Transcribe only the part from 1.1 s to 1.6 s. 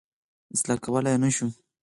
یې نه شو.